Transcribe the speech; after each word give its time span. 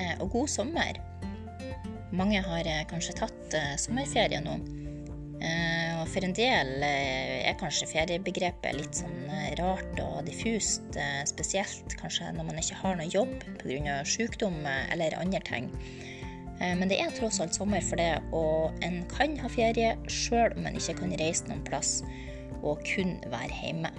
eh, 0.00 0.14
og 0.20 0.32
god 0.34 0.50
sommer. 0.50 0.98
Mange 2.16 2.40
har 2.42 2.66
eh, 2.66 2.84
kanskje 2.90 3.16
tatt 3.20 3.56
eh, 3.56 3.74
sommerferie 3.80 4.42
nå. 4.44 4.58
Og 5.40 6.08
for 6.12 6.24
en 6.24 6.34
del 6.36 6.82
er 6.84 7.54
kanskje 7.56 7.86
feriebegrepet 7.88 8.74
litt 8.76 8.98
sånn 8.98 9.22
rart 9.56 10.02
og 10.04 10.18
diffust, 10.26 10.98
spesielt 11.28 11.94
kanskje 11.96 12.28
når 12.36 12.44
man 12.50 12.60
ikke 12.60 12.76
har 12.82 12.98
noe 12.98 13.08
jobb 13.08 13.32
pga. 13.62 14.02
sykdom 14.04 14.58
eller 14.68 15.16
andre 15.16 15.40
ting. 15.48 15.70
Men 16.60 16.92
det 16.92 17.00
er 17.00 17.16
tross 17.16 17.40
alt 17.40 17.56
sommer 17.56 17.80
for 17.80 17.96
det, 17.96 18.20
og 18.36 18.84
en 18.84 19.00
kan 19.08 19.40
ha 19.40 19.48
ferie 19.48 19.96
sjøl 20.12 20.52
om 20.60 20.68
en 20.68 20.76
ikke 20.76 20.98
kan 21.00 21.16
reise 21.24 21.48
noen 21.48 21.64
plass 21.64 22.02
og 22.60 22.84
kun 22.84 23.16
være 23.32 23.64
hjemme. 23.64 23.96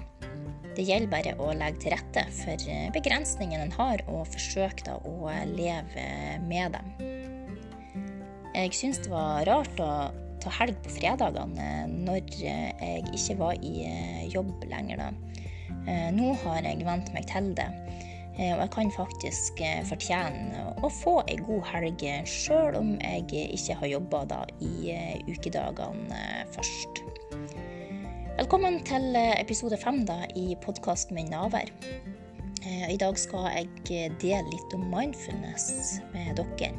Det 0.72 0.86
gjelder 0.88 1.12
bare 1.12 1.34
å 1.42 1.52
legge 1.52 1.84
til 1.84 1.94
rette 1.96 2.24
for 2.38 2.68
begrensningene 2.96 3.68
en 3.68 3.74
har, 3.76 4.04
og 4.08 4.30
forsøke 4.32 4.96
å 5.08 5.32
leve 5.52 6.06
med 6.48 6.78
dem. 6.78 6.94
Jeg 8.56 8.76
syns 8.76 9.02
det 9.04 9.12
var 9.12 9.46
rart 9.48 9.82
å 9.84 9.92
ta 10.42 10.54
helg 10.62 10.80
på 10.84 10.94
fredagene 10.96 11.68
når 11.92 12.32
jeg 12.40 13.04
ikke 13.12 13.38
var 13.40 13.60
i 13.60 13.86
jobb 14.32 14.64
lenger. 14.72 15.04
da. 15.04 15.12
Nå 16.16 16.34
har 16.44 16.64
jeg 16.64 16.86
vent 16.88 17.12
meg 17.16 17.28
til 17.30 17.52
det, 17.58 17.68
og 18.40 18.64
jeg 18.64 18.72
kan 18.76 18.92
faktisk 18.96 19.64
fortjene 19.90 20.66
å 20.80 20.92
få 21.02 21.20
ei 21.28 21.40
god 21.44 21.68
helg 21.74 22.06
sjøl 22.30 22.80
om 22.80 22.94
jeg 23.02 23.48
ikke 23.60 23.80
har 23.82 23.96
jobba 23.98 24.44
i 24.64 24.96
ukedagene 25.28 26.24
først. 26.56 27.04
Velkommen 28.42 28.80
til 28.82 29.04
eh, 29.14 29.36
episode 29.38 29.78
fem 29.78 30.00
i 30.34 30.56
podkasten 30.64 31.14
min 31.14 31.28
Navær. 31.30 31.68
Eh, 32.66 32.88
I 32.90 32.96
dag 32.98 33.20
skal 33.22 33.44
jeg 33.54 33.68
eh, 33.94 34.16
dele 34.18 34.48
litt 34.50 34.74
om 34.74 34.88
mindfulness 34.90 36.00
med 36.10 36.40
dere. 36.40 36.72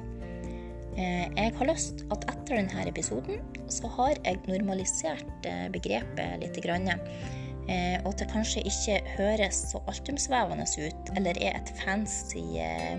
Jeg 0.98 1.54
har 1.60 1.70
lyst 1.70 2.02
at 2.10 2.26
etter 2.32 2.58
denne 2.58 2.88
episoden 2.90 3.38
så 3.70 3.86
har 3.94 4.18
jeg 4.24 4.42
normalisert 4.50 5.46
begrepet 5.70 6.42
litt. 6.42 6.58
Og 6.58 8.10
at 8.10 8.18
det 8.18 8.28
kanskje 8.34 8.66
ikke 8.66 8.98
høres 9.14 9.62
så 9.70 9.84
altomsvevende 9.86 10.66
ut 10.66 11.14
eller 11.14 11.38
er 11.38 11.62
et 11.62 11.72
fancy 11.78 12.42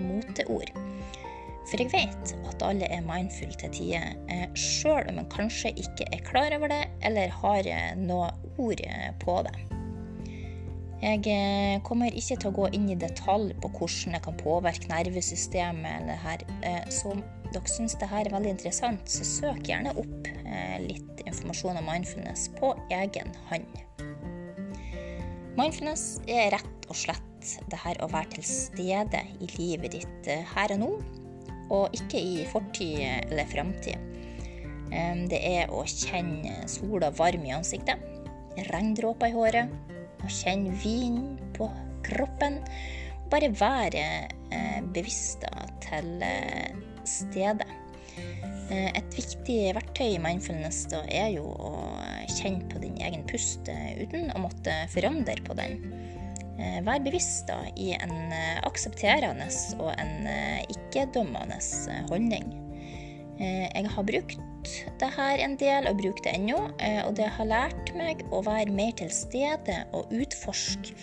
moteord. 0.08 0.72
For 1.69 1.80
jeg 1.80 1.94
vet 1.94 2.34
at 2.50 2.64
alle 2.66 2.88
er 2.91 3.03
mindful 3.06 3.52
til 3.59 3.72
tider, 3.72 4.16
eh, 4.31 4.47
sjøl 4.58 5.08
om 5.09 5.22
man 5.22 5.30
kanskje 5.31 5.72
ikke 5.80 6.09
er 6.11 6.23
klar 6.28 6.56
over 6.58 6.72
det 6.72 6.84
eller 7.08 7.31
har 7.39 7.69
eh, 7.69 7.94
noe 8.00 8.28
ord 8.58 8.82
eh, 8.86 9.12
på 9.23 9.38
det. 9.48 9.56
Jeg 11.04 11.82
kommer 11.84 12.16
ikke 12.16 12.38
til 12.40 12.48
å 12.48 12.56
gå 12.56 12.68
inn 12.78 12.86
i 12.94 12.96
detalj 12.96 13.52
på 13.59 13.68
hvordan 13.76 14.16
det 14.16 14.22
kan 14.23 14.38
påvirke 14.40 14.88
nervesystemet. 14.88 15.98
eller 16.00 16.22
her. 16.23 16.46
Så 16.96 17.12
om 17.12 17.20
dere 17.52 17.68
syns 17.68 17.98
dette 18.00 18.22
er 18.22 18.31
veldig 18.31 18.54
interessant, 18.54 19.04
så 19.12 19.28
søk 19.28 19.68
gjerne 19.68 19.92
opp 20.00 20.30
litt 20.80 21.26
informasjon 21.26 21.81
om 21.81 21.90
mindfulness 21.92 22.46
på 22.56 22.72
egen 22.96 23.36
hånd. 23.50 23.76
Mindfulness 25.59 26.22
er 26.24 26.54
rett 26.56 26.88
og 26.88 26.96
slett 26.96 27.52
det 27.68 27.81
her 27.84 28.00
å 28.00 28.08
være 28.08 28.38
til 28.38 28.48
stede 28.48 29.26
i 29.44 29.52
livet 29.58 29.98
ditt 29.98 30.31
her 30.56 30.72
og 30.78 30.81
nå 30.86 30.94
og 31.74 31.96
ikke 31.96 32.20
i 32.20 32.48
fortid 32.52 33.02
eller 33.04 33.48
framtid. 33.50 34.09
Det 35.30 35.40
er 35.42 35.72
å 35.74 35.84
kjenne 35.90 36.68
sola 36.70 37.09
varm 37.18 37.46
i 37.48 37.54
ansiktet, 37.56 38.02
regndråper 38.70 39.32
i 39.32 39.36
håret, 39.36 39.73
og 40.23 40.32
kjenne 40.32 40.73
vinden 40.84 41.38
på 41.58 41.70
kroppen. 42.06 42.59
Bare 43.32 43.50
være 43.58 44.06
eh, 44.54 44.82
bevisst 44.94 45.46
til 45.84 46.12
eh, 46.23 46.76
stedet. 47.08 47.68
Eh, 48.72 48.90
et 48.94 49.18
viktig 49.18 49.59
verktøy 49.75 50.13
i 50.13 50.22
mindfulness 50.22 50.86
da, 50.92 51.02
er 51.09 51.34
jo 51.36 51.50
å 51.50 51.74
kjenne 52.38 52.69
på 52.72 52.81
din 52.84 53.00
egen 53.03 53.25
pust 53.30 53.68
uten 53.68 54.31
å 54.36 54.46
måtte 54.46 54.84
forandre 54.94 55.40
på 55.47 55.58
den. 55.59 55.81
Eh, 56.59 56.80
vær 56.86 57.02
bevisst 57.02 57.47
da, 57.50 57.58
i 57.75 57.94
en 57.97 58.13
eh, 58.34 58.59
aksepterende 58.68 59.47
og 59.81 59.90
en 59.97 60.28
eh, 60.30 60.62
ikke-dømmende 60.69 61.58
holdning. 62.12 62.52
Jeg 63.44 63.90
har 63.90 64.06
brukt 64.06 64.42
det 65.01 65.09
her 65.16 65.41
en 65.44 65.56
del, 65.59 65.88
og 65.90 66.00
bruker 66.00 66.25
det 66.25 66.34
ennå. 66.38 66.57
Og 67.07 67.13
det 67.18 67.29
har 67.38 67.50
lært 67.50 67.94
meg 67.97 68.24
å 68.34 68.41
være 68.46 68.74
mer 68.74 68.94
til 69.00 69.12
stede 69.13 69.79
og 69.96 70.12
utforske. 70.13 70.96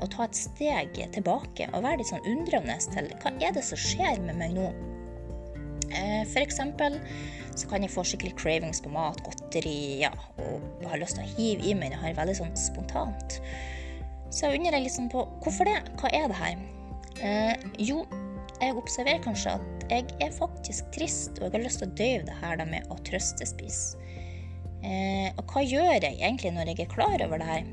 Og 0.00 0.08
ta 0.14 0.26
et 0.26 0.38
steg 0.38 1.00
tilbake 1.14 1.68
og 1.72 1.84
være 1.84 2.00
litt 2.02 2.10
sånn 2.10 2.28
undrende 2.32 2.78
til 2.92 3.10
hva 3.22 3.32
er 3.38 3.56
det 3.56 3.64
som 3.66 3.80
skjer 3.80 4.22
med 4.24 4.40
meg 4.40 4.56
nå. 4.56 4.70
For 6.32 6.42
eksempel 6.42 6.98
så 7.56 7.68
kan 7.70 7.84
jeg 7.84 7.92
få 7.92 8.04
skikkelig 8.04 8.34
cravings 8.36 8.82
på 8.84 8.92
mat, 8.92 9.20
godteri, 9.24 10.02
ja, 10.02 10.10
og 10.42 10.84
har 10.90 11.00
lyst 11.00 11.16
til 11.16 11.24
å 11.24 11.34
hive 11.38 11.64
i 11.64 11.74
meg 11.78 11.94
det 11.94 12.00
her 12.02 12.16
veldig 12.18 12.36
sånn 12.42 12.56
spontant. 12.60 13.38
Så 14.28 14.50
jeg 14.50 14.60
undrer 14.60 14.82
liksom 14.84 15.08
på 15.12 15.24
hvorfor 15.44 15.68
det? 15.68 15.78
Hva 16.00 16.10
er 16.12 16.28
det 16.28 16.36
her? 16.36 16.58
Eh, 17.24 17.66
jo, 17.80 18.02
jeg 18.60 18.76
observerer 18.76 19.22
kanskje 19.24 19.54
at 19.56 19.75
jeg 19.90 20.06
er 20.22 20.34
faktisk 20.34 20.90
trist, 20.94 21.38
og 21.38 21.48
jeg 21.48 21.56
har 21.56 21.64
lyst 21.64 21.82
til 21.82 21.90
å 21.90 21.96
døyve 21.98 22.26
det 22.28 22.36
her 22.40 22.64
med 22.68 22.90
å 22.92 22.98
trøstespise. 23.06 24.00
Eh, 24.86 25.30
og 25.34 25.44
hva 25.50 25.62
gjør 25.64 25.94
jeg 26.04 26.18
egentlig 26.20 26.52
når 26.54 26.72
jeg 26.72 26.84
er 26.84 26.92
klar 26.92 27.22
over 27.24 27.42
det 27.42 27.48
her? 27.48 27.70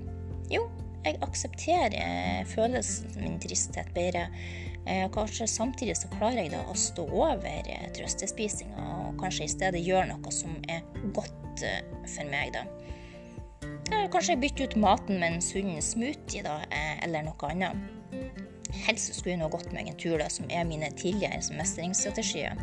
Jo, 0.52 0.64
jeg 1.04 1.20
aksepterer 1.26 2.48
følelsen 2.50 3.18
min 3.20 3.40
tristhet 3.44 3.90
bedre. 3.96 4.28
Eh, 4.88 5.06
kanskje 5.16 5.48
samtidig 5.48 5.96
så 6.00 6.10
klarer 6.12 6.42
jeg 6.44 6.54
da 6.56 6.64
å 6.68 6.76
stå 6.76 7.06
over 7.08 7.70
eh, 7.72 7.90
trøstespisinga, 7.96 8.88
og 9.08 9.20
kanskje 9.22 9.48
i 9.48 9.54
stedet 9.54 9.84
gjøre 9.84 10.10
noe 10.12 10.34
som 10.36 10.58
er 10.72 10.84
godt 11.16 11.64
eh, 11.64 11.84
for 12.04 12.28
meg, 12.32 12.56
da. 12.56 12.66
Kanskje 14.12 14.36
bytte 14.42 14.68
ut 14.68 14.76
maten 14.80 15.20
med 15.22 15.36
en 15.36 15.44
sunn 15.44 15.76
smoothie, 15.84 16.44
da, 16.46 16.60
eh, 16.70 16.98
eller 17.06 17.28
noe 17.28 17.52
annet. 17.52 18.43
Helst 18.84 19.14
skulle 19.16 19.40
nå 19.40 19.48
gått 19.52 19.72
meg 19.72 19.88
en 19.88 20.00
tur, 20.00 20.18
da, 20.20 20.28
som 20.32 20.50
er 20.52 20.66
mine 20.68 20.90
tidligere 21.00 21.40
mestringsstrategier. 21.56 22.60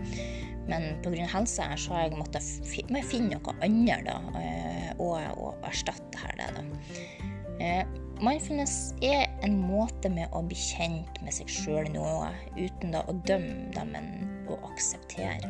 Men 0.69 1.00
pga. 1.03 1.26
helsa 1.32 1.70
her, 1.70 1.81
så 1.81 1.97
har 1.97 2.06
jeg 2.06 2.19
måttet 2.20 2.44
finne 2.69 3.38
noe 3.38 3.56
annet 3.64 4.04
da, 4.06 4.19
eh, 4.41 4.91
og, 4.98 5.16
og 5.41 5.66
erstatte 5.66 6.20
her 6.20 6.36
det. 6.38 6.50
da. 6.59 6.64
Eh, 7.60 7.82
mindfulness 8.20 8.92
er 9.04 9.26
en 9.47 9.56
måte 9.64 10.12
med 10.12 10.28
å 10.36 10.44
bli 10.44 10.59
kjent 10.59 11.22
med 11.25 11.34
seg 11.34 11.50
sjøl 11.50 11.88
noe, 11.94 12.30
uten 12.59 12.94
da 12.94 13.03
å 13.09 13.16
dømme 13.26 13.72
dem, 13.75 13.94
men 13.97 14.10
å 14.50 14.60
akseptere. 14.70 15.48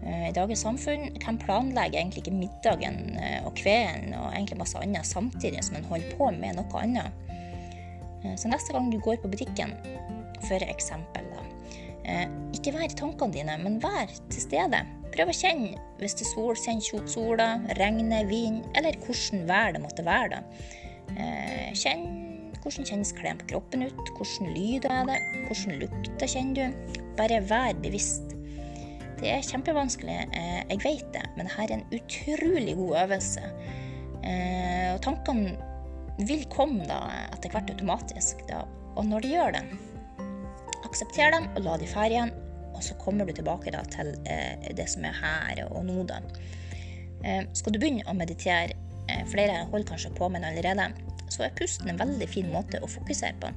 Eh, 0.00 0.30
i 0.30 0.34
dagens 0.36 0.64
samfunn 0.64 1.12
kan 1.20 1.38
planlegge 1.38 2.00
egentlig 2.00 2.24
ikke 2.24 2.38
middagen 2.38 3.18
og 3.44 3.52
kvelden 3.60 4.16
og 4.16 4.30
egentlig 4.32 4.62
masse 4.62 4.80
annet 4.80 5.06
samtidig 5.06 5.60
som 5.66 5.76
en 5.76 5.90
holder 5.92 6.16
på 6.16 6.32
med 6.40 6.56
noe 6.56 6.82
annet. 6.82 7.28
Eh, 8.24 8.36
så 8.36 8.50
neste 8.52 8.76
gang 8.76 8.90
du 8.92 8.98
går 9.02 9.20
på 9.22 9.30
butikken, 9.32 9.74
for 10.48 10.64
eksempel, 10.64 11.26
da, 11.30 11.44
ikke 12.56 12.72
vær 12.74 12.88
i 12.88 12.96
tankene 12.96 13.34
dine, 13.34 13.58
men 13.60 13.76
vær 13.82 14.08
til 14.32 14.42
stede. 14.42 14.80
Prøv 15.12 15.30
å 15.30 15.36
kjenne 15.36 15.76
hvis 16.00 16.16
det 16.18 16.24
er 16.24 16.30
sol, 16.32 16.56
kjenn 16.58 16.80
sola, 16.82 17.50
regner, 17.78 18.24
vind, 18.26 18.64
eller 18.78 18.96
hvordan 19.04 19.44
vær 19.50 19.76
det 19.76 19.84
måtte 19.84 20.06
være. 20.06 20.40
da. 20.40 21.70
Kjenn 21.76 22.30
hvordan 22.62 22.88
kjennes 22.88 23.12
klærne 23.16 23.40
på 23.42 23.54
kroppen 23.54 23.86
ut, 23.86 24.12
hvordan 24.16 24.52
lyder 24.54 24.92
er 24.92 25.08
det, 25.08 25.18
hvordan 25.48 25.80
lukter 25.80 26.28
kjenner 26.28 26.58
du. 26.58 26.98
Bare 27.18 27.40
vær 27.48 27.78
bevisst. 27.82 28.34
Det 29.20 29.28
er 29.28 29.44
kjempevanskelig, 29.44 30.16
eh, 30.32 30.60
jeg 30.70 30.80
vet 30.84 31.08
det, 31.12 31.24
men 31.36 31.48
dette 31.48 31.66
er 31.66 31.74
en 31.76 31.86
utrolig 31.96 32.76
god 32.76 32.94
øvelse. 33.04 33.42
Eh, 34.24 34.94
og 34.94 35.02
tankene 35.04 35.56
vil 36.28 36.44
komme 36.52 36.86
da 36.88 37.00
etter 37.30 37.52
hvert 37.52 37.70
automatisk. 37.72 38.44
Da. 38.48 38.64
Og 38.96 39.06
når 39.08 39.24
de 39.24 39.32
gjør 39.34 39.56
det, 39.56 39.64
aksepter 40.86 41.34
dem 41.36 41.48
og 41.54 41.64
la 41.66 41.76
de 41.80 41.90
fære 41.90 42.14
igjen. 42.14 42.34
Og 42.70 42.84
så 42.86 42.96
kommer 43.02 43.28
du 43.28 43.34
tilbake 43.36 43.72
da, 43.74 43.82
til 43.92 44.14
eh, 44.30 44.70
det 44.76 44.86
som 44.88 45.04
er 45.04 45.16
her 45.20 45.64
og 45.68 45.84
nå. 45.84 46.02
da. 46.08 46.22
Skal 47.52 47.74
du 47.74 47.80
begynne 47.80 48.06
å 48.08 48.14
meditere, 48.16 48.72
flere 49.28 49.66
holder 49.68 49.90
kanskje 49.90 50.12
på 50.16 50.30
med 50.32 50.40
det 50.40 50.54
allerede, 50.54 50.86
så 51.28 51.44
er 51.44 51.56
pusten 51.58 51.90
en 51.92 51.98
veldig 52.00 52.28
fin 52.30 52.48
måte 52.48 52.80
å 52.80 52.88
fokusere 52.88 53.36
på. 53.42 53.50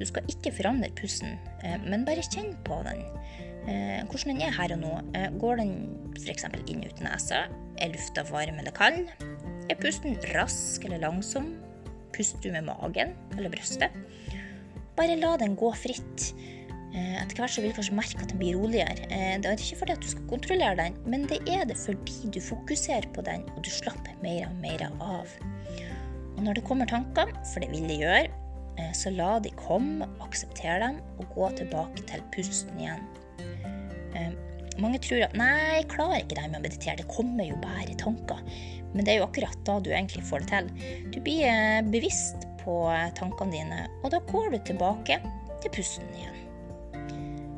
Du 0.00 0.02
skal 0.08 0.26
ikke 0.32 0.50
forandre 0.56 0.90
pusten, 0.98 1.36
men 1.84 2.02
bare 2.08 2.26
kjenn 2.26 2.56
på 2.66 2.80
den. 2.88 3.04
Eh, 3.68 4.00
hvordan 4.08 4.38
den 4.38 4.44
er 4.46 4.54
her 4.56 4.72
og 4.76 4.80
nå. 4.80 4.92
Eh, 5.18 5.28
går 5.40 5.60
den 5.60 5.72
f.eks. 6.16 6.46
inn 6.70 6.84
ut 6.86 7.00
nesa? 7.04 7.44
Er 7.78 7.92
lufta 7.92 8.24
varm 8.30 8.60
eller 8.62 8.72
kald? 8.74 9.10
Er 9.68 9.80
pusten 9.80 10.16
rask 10.32 10.84
eller 10.88 11.02
langsom? 11.02 11.50
Puster 12.18 12.42
du 12.42 12.50
med 12.54 12.66
magen 12.66 13.14
eller 13.36 13.52
brystet? 13.52 13.94
Bare 14.98 15.14
la 15.20 15.36
den 15.38 15.54
gå 15.58 15.70
fritt. 15.78 16.32
Eh, 16.88 17.14
etter 17.20 17.38
hvert 17.38 17.52
så 17.54 17.62
vil 17.62 17.70
du 17.70 17.76
kanskje 17.78 17.98
merke 17.98 18.24
at 18.24 18.32
den 18.32 18.40
blir 18.40 18.58
roligere. 18.58 19.06
Det 19.06 19.46
er 19.46 19.62
ikke 19.62 19.78
fordi 19.84 19.94
at 19.94 20.02
du 20.02 20.08
skal 20.10 20.26
kontrollere 20.32 20.74
den, 20.80 20.98
men 21.06 21.28
det 21.30 21.38
er 21.46 21.62
det 21.68 21.78
fordi 21.78 22.32
du 22.34 22.40
fokuserer 22.42 23.06
på 23.14 23.22
den, 23.26 23.46
og 23.54 23.62
du 23.62 23.70
slapper 23.70 24.18
mer 24.24 24.48
og 24.48 24.58
mer 24.64 24.88
av. 24.98 25.38
Og 26.34 26.42
når 26.42 26.58
det 26.58 26.66
kommer 26.66 26.90
tanker, 26.90 27.30
for 27.52 27.62
det 27.62 27.70
vil 27.70 27.86
de 27.90 28.00
gjøre, 28.02 28.26
så 28.94 29.10
la 29.10 29.38
de 29.42 29.50
komme, 29.58 30.06
akseptere 30.22 30.80
dem, 30.84 31.00
og 31.18 31.30
gå 31.34 31.48
tilbake 31.62 32.04
til 32.10 32.22
pusten 32.34 32.82
igjen. 32.82 33.06
Mange 34.78 35.00
tror 35.02 35.24
at 35.26 35.34
nei, 35.34 35.54
jeg 35.80 35.88
klarer 35.90 36.20
ikke 36.22 36.36
det 36.38 36.44
med 36.52 36.60
å 36.60 36.62
meditere, 36.62 36.98
det 37.00 37.08
kommer 37.10 37.48
jo 37.48 37.56
bare 37.58 37.96
tanker. 37.98 38.42
Men 38.94 39.04
det 39.04 39.14
er 39.14 39.20
jo 39.20 39.28
akkurat 39.28 39.58
da 39.68 39.78
du 39.84 39.90
egentlig 39.92 40.24
får 40.28 40.44
det 40.44 40.50
til. 40.52 40.68
Du 41.12 41.20
blir 41.24 41.44
eh, 41.48 41.80
bevisst 41.92 42.46
på 42.62 42.80
tankene 43.18 43.54
dine, 43.54 43.86
og 44.02 44.12
da 44.14 44.20
går 44.30 44.52
du 44.54 44.58
tilbake 44.70 45.20
til 45.62 45.74
pusten 45.74 46.08
igjen. 46.16 46.44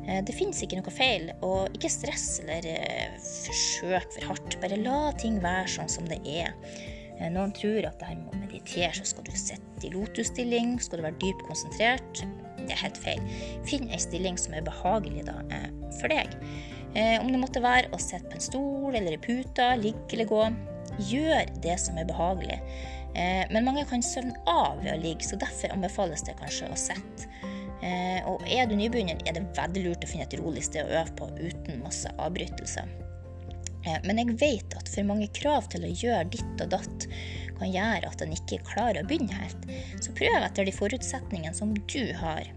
Eh, 0.07 0.21
det 0.27 0.35
fins 0.35 0.61
ikke 0.63 0.81
noe 0.81 0.93
feil, 0.93 1.29
og 1.45 1.71
ikke 1.77 1.91
stress 1.91 2.41
eller 2.43 2.67
eh, 2.73 3.19
forsøk 3.21 4.17
for 4.17 4.31
hardt. 4.31 4.57
Bare 4.63 4.79
la 4.81 5.03
ting 5.21 5.39
være 5.43 5.69
sånn 5.77 5.91
som 5.91 6.09
det 6.09 6.21
er. 6.27 6.55
Noen 7.21 7.51
tror 7.53 7.85
at 7.85 7.99
det 8.01 8.07
her 8.09 8.15
med 8.17 8.31
å 8.33 8.39
meditere, 8.39 8.89
så 8.97 9.03
skal 9.05 9.27
du 9.27 9.35
sitte 9.37 9.85
i 9.85 9.91
lotusstilling, 9.93 10.71
skal 10.81 10.97
du 10.97 11.03
være 11.05 11.19
dypt 11.21 11.43
konsentrert. 11.45 12.23
Det 12.57 12.73
er 12.73 12.79
helt 12.81 12.97
feil. 12.97 13.21
Finn 13.69 13.91
ei 13.93 13.99
stilling 14.01 14.39
som 14.41 14.55
er 14.57 14.65
behagelig 14.65 15.27
da, 15.27 15.35
for 15.99 16.09
deg. 16.09 16.33
Om 17.21 17.29
det 17.29 17.43
måtte 17.43 17.61
være 17.61 17.93
å 17.93 18.01
sitte 18.01 18.25
på 18.25 18.39
en 18.39 18.45
stol 18.47 18.97
eller 18.97 19.13
i 19.13 19.21
puta, 19.21 19.69
ligge 19.77 20.17
eller 20.17 20.31
gå. 20.33 20.41
Gjør 20.99 21.53
det 21.63 21.77
som 21.79 21.99
er 21.99 22.09
behagelig. 22.09 22.59
Eh, 23.15 23.43
men 23.51 23.65
mange 23.67 23.83
kan 23.89 24.03
søvne 24.03 24.37
av 24.49 24.79
ved 24.83 24.93
å 24.93 25.01
ligge, 25.01 25.27
så 25.27 25.39
derfor 25.39 25.73
anbefales 25.75 26.23
det 26.27 26.37
kanskje 26.39 26.71
å 26.71 26.79
sitte. 26.79 27.27
Eh, 27.81 28.21
og 28.29 28.43
er 28.45 28.69
du 28.69 28.75
nybegynner, 28.77 29.19
er 29.25 29.35
det 29.35 29.47
veldig 29.57 29.85
lurt 29.87 30.05
å 30.05 30.09
finne 30.09 30.27
et 30.27 30.37
rolig 30.39 30.63
sted 30.67 30.85
å 30.85 31.01
øve 31.01 31.15
på 31.17 31.29
uten 31.41 31.81
masse 31.83 32.11
avbrytelser. 32.21 32.87
Eh, 33.81 33.99
men 34.05 34.21
jeg 34.21 34.37
vet 34.39 34.77
at 34.77 34.91
for 34.93 35.07
mange 35.09 35.27
krav 35.35 35.67
til 35.73 35.87
å 35.87 35.91
gjøre 35.91 36.29
ditt 36.31 36.63
og 36.63 36.73
datt 36.75 37.07
kan 37.57 37.73
gjøre 37.73 38.09
at 38.09 38.23
en 38.23 38.35
ikke 38.35 38.61
klarer 38.69 39.01
å 39.01 39.07
begynne 39.09 39.37
helt. 39.41 39.69
Så 40.01 40.13
prøv 40.17 40.45
etter 40.45 40.67
de 40.67 40.75
forutsetningene 40.75 41.57
som 41.57 41.73
du 41.75 42.03
har. 42.21 42.47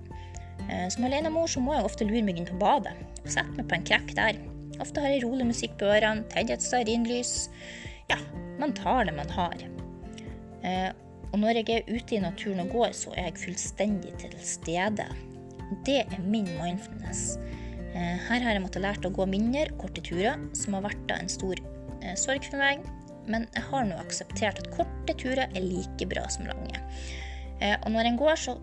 Som 0.89 1.05
alenemor 1.05 1.51
så 1.51 1.61
må 1.61 1.75
jeg 1.75 1.85
ofte 1.85 2.07
lure 2.09 2.23
meg 2.25 2.39
inn 2.41 2.47
på 2.49 2.57
badet 2.57 2.95
og 3.19 3.27
sette 3.29 3.53
meg 3.53 3.67
på 3.69 3.77
en 3.77 3.85
krekk 3.85 4.15
der. 4.17 4.39
Ofte 4.81 5.03
har 5.03 5.13
jeg 5.13 5.25
rolig 5.27 5.45
musikk 5.51 5.75
på 5.81 5.91
ørene, 5.93 6.25
tenner 6.33 6.57
et 6.57 6.65
stearinlys 6.65 7.35
ja, 8.11 8.19
man 8.61 8.75
tar 8.77 9.09
det 9.09 9.17
man 9.17 9.31
har. 9.35 9.65
Eh, 10.65 10.91
og 11.33 11.41
når 11.43 11.61
jeg 11.61 11.71
er 11.75 11.89
ute 11.91 12.17
i 12.17 12.23
naturen 12.23 12.63
og 12.63 12.73
går, 12.75 12.93
så 12.95 13.13
er 13.17 13.31
jeg 13.31 13.41
fullstendig 13.43 14.15
til 14.23 14.35
stede. 14.45 15.07
Det 15.87 16.03
er 16.05 16.21
min 16.23 16.49
mindfulness. 16.61 17.37
Eh, 17.95 18.19
her 18.29 18.43
har 18.43 18.55
jeg 18.55 18.63
måttet 18.63 18.85
lært 18.85 19.07
å 19.07 19.13
gå 19.15 19.27
mindre, 19.31 19.67
korte 19.81 20.03
turer, 20.05 20.39
som 20.55 20.77
har 20.79 20.87
vært 20.87 21.15
en 21.15 21.31
stor 21.31 21.59
eh, 22.03 22.15
sorg 22.19 22.47
for 22.47 22.63
meg. 22.63 22.85
Men 23.31 23.49
jeg 23.57 23.65
har 23.71 23.87
nå 23.89 23.99
akseptert 24.03 24.61
at 24.61 24.73
korte 24.77 25.17
turer 25.21 25.47
er 25.47 25.65
like 25.65 26.09
bra 26.11 26.27
som 26.31 26.47
lange. 26.49 26.81
Eh, 27.63 27.77
og 27.81 27.93
når 27.95 28.11
en 28.11 28.21
går, 28.21 28.35
så 28.39 28.57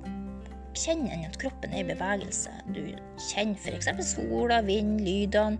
kjenner 0.77 1.15
en 1.15 1.25
at 1.27 1.39
kroppen 1.41 1.73
er 1.73 1.83
i 1.83 1.89
bevegelse. 1.89 2.53
Du 2.75 2.83
kjenner 3.31 3.59
f.eks. 3.59 3.89
sola, 4.13 4.61
vind, 4.65 5.01
lydene. 5.05 5.59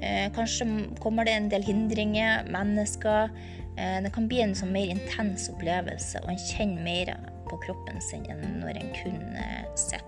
Eh, 0.00 0.28
kanskje 0.32 0.66
kommer 1.00 1.28
det 1.28 1.36
en 1.36 1.48
del 1.52 1.64
hindringer, 1.64 2.46
mennesker. 2.52 3.32
Eh, 3.76 3.98
det 4.04 4.12
kan 4.14 4.28
bli 4.28 4.40
en 4.44 4.56
sånn 4.56 4.72
mer 4.72 4.92
intens 4.92 5.50
opplevelse, 5.52 6.22
og 6.24 6.32
en 6.32 6.40
kjenner 6.48 6.84
mer 6.84 7.12
på 7.50 7.58
kroppen 7.66 8.00
sin 8.04 8.24
enn 8.30 8.60
når 8.62 8.80
en 8.80 8.94
kun 9.02 9.20
eh, 9.36 9.66
sitter. 9.76 10.06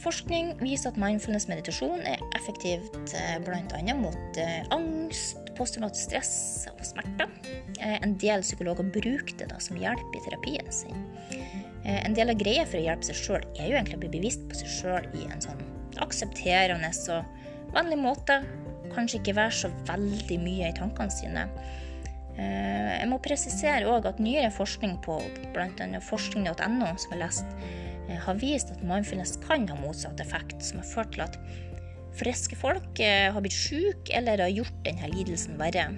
Forskning 0.00 0.54
viser 0.62 0.94
at 0.94 1.00
mindfulness 1.00 1.44
meditasjon 1.50 2.00
er 2.08 2.22
effektivt 2.38 3.12
bl.a. 3.44 3.96
mot 3.98 4.38
angst, 4.72 5.49
posttraumatisk 5.58 6.08
stress 6.10 6.32
og 6.72 6.84
smerter. 6.86 7.32
En 7.80 8.16
del 8.20 8.44
psykologer 8.44 8.88
bruker 8.94 9.36
det 9.40 9.50
da 9.52 9.58
som 9.62 9.78
hjelp 9.80 10.16
i 10.16 10.22
terapien 10.26 10.70
sin. 10.74 11.04
En 11.84 12.14
del 12.16 12.32
av 12.32 12.40
greia 12.40 12.66
for 12.68 12.80
å 12.80 12.84
hjelpe 12.84 13.08
seg 13.08 13.18
sjøl 13.18 13.44
er 13.56 13.70
jo 13.70 13.76
egentlig 13.76 13.98
å 13.98 14.02
bli 14.04 14.14
bevisst 14.18 14.42
på 14.50 14.58
seg 14.60 14.72
sjøl 14.78 15.06
i 15.16 15.26
en 15.30 15.44
sånn 15.44 15.62
aksepterende 16.04 16.90
og 17.14 17.74
vennlig 17.74 18.00
måte. 18.00 18.40
Kanskje 18.94 19.20
ikke 19.20 19.36
være 19.38 19.54
så 19.54 19.70
veldig 19.88 20.40
mye 20.42 20.70
i 20.70 20.76
tankene 20.76 21.14
sine. 21.14 21.46
Eh, 22.40 22.90
jeg 22.96 23.08
må 23.10 23.20
presisere 23.22 23.88
òg 23.90 24.08
at 24.10 24.20
nyere 24.22 24.50
forskning 24.54 24.98
på 25.04 25.18
bl.a. 25.54 26.02
forskning.no, 26.04 26.56
som 26.56 27.12
jeg 27.12 27.16
har 27.16 27.22
lest, 27.24 27.56
eh, 28.08 28.18
har 28.24 28.38
vist 28.40 28.72
at 28.74 28.84
mindfulness 28.86 29.36
kan 29.44 29.66
ha 29.70 29.78
motsatt 29.80 30.22
effekt, 30.22 30.58
som 30.64 30.80
har 30.82 30.88
ført 30.88 31.14
til 31.16 31.26
at 31.26 31.38
friske 32.18 32.58
folk 32.58 33.00
eh, 33.02 33.28
har 33.32 33.44
blitt 33.44 33.56
syke 33.56 34.14
eller 34.16 34.42
har 34.46 34.52
gjort 34.52 34.80
denne 34.86 35.12
lidelsen 35.14 35.58
verre. 35.60 35.90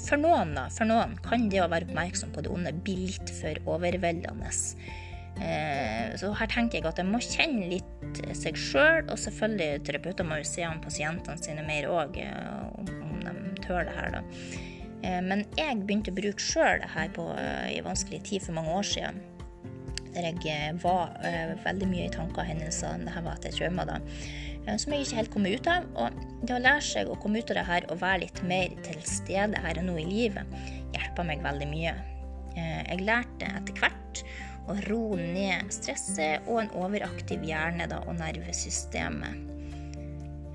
For 0.00 0.16
noen, 0.18 0.54
da, 0.56 0.64
for 0.72 0.88
noen 0.88 1.12
kan 1.22 1.50
det 1.52 1.60
å 1.60 1.68
være 1.70 1.86
oppmerksom 1.90 2.32
på 2.34 2.42
det 2.42 2.50
onde 2.50 2.72
bli 2.86 3.10
litt 3.10 3.30
for 3.36 3.60
overveldende. 3.76 4.48
Eh, 5.38 6.16
så 6.18 6.32
her 6.34 6.50
tenker 6.50 6.80
jeg 6.80 6.88
at 6.88 6.98
en 6.98 7.12
må 7.12 7.20
kjenne 7.22 7.68
litt 7.70 8.22
seg 8.36 8.58
sjøl, 8.58 9.04
og 9.06 9.20
selvfølgelig 9.22 9.84
terapeuter 9.86 10.26
må 10.26 10.40
jo 10.40 10.48
se 10.48 10.64
om 10.66 10.80
pasientene 10.82 11.38
sine 11.38 11.64
mer 11.66 11.86
òg, 11.92 12.18
eh, 12.24 12.64
om 12.80 13.20
de 13.22 13.62
tør 13.62 13.86
det 13.86 13.94
her, 13.94 14.16
da. 14.18 14.22
Eh, 15.06 15.20
men 15.22 15.44
jeg 15.58 15.84
begynte 15.84 16.14
å 16.14 16.18
bruke 16.18 16.42
sjøl 16.42 16.82
det 16.82 16.90
her 16.94 17.12
på, 17.14 17.28
i 17.70 17.78
vanskelig 17.86 18.24
tid 18.26 18.46
for 18.46 18.58
mange 18.58 18.74
år 18.80 18.88
siden. 18.94 19.22
Der 20.16 20.32
jeg 20.42 20.74
var 20.82 21.12
veldig 21.62 21.86
mye 21.86 22.08
i 22.08 22.10
tanker 22.10 22.42
og 22.42 22.48
hendelser. 22.48 23.04
Dette 23.04 23.20
var 23.22 23.36
etter 23.36 23.54
traumer, 23.54 23.86
da. 23.86 24.00
Som 24.76 24.92
jeg 24.92 25.06
ikke 25.06 25.18
helt 25.20 25.32
kom 25.32 25.48
ut 25.48 25.70
av. 25.70 25.88
Og 25.96 26.20
det 26.44 26.54
å 26.54 26.60
lære 26.60 26.84
seg 26.84 27.08
å 27.08 27.16
komme 27.22 27.40
ut 27.40 27.50
av 27.54 27.60
det 27.60 27.66
her 27.68 27.88
og 27.88 28.02
være 28.02 28.24
litt 28.26 28.42
mer 28.46 28.74
til 28.84 29.00
stede 29.08 29.62
her 29.64 29.80
og 29.80 29.88
nå 29.88 29.96
i 30.02 30.06
livet, 30.08 30.58
hjelper 30.96 31.26
meg 31.28 31.44
veldig 31.46 31.68
mye. 31.70 31.96
Jeg 32.58 33.04
lærte 33.06 33.48
etter 33.60 33.76
hvert 33.78 34.22
å 34.68 34.76
roe 34.88 35.18
ned 35.20 35.70
stresset 35.72 36.48
og 36.48 36.62
en 36.62 36.72
overaktiv 36.76 37.44
hjerne 37.46 37.86
da, 37.88 38.02
og 38.06 38.18
nervesystemet. 38.18 39.44